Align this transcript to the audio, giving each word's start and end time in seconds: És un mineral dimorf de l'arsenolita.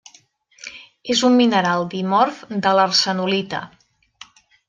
És 1.15 1.21
un 1.29 1.35
mineral 1.41 1.85
dimorf 1.91 2.41
de 2.65 2.73
l'arsenolita. 2.79 3.61